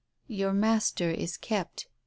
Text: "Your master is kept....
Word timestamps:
"Your 0.25 0.51
master 0.51 1.11
is 1.11 1.37
kept.... 1.37 1.85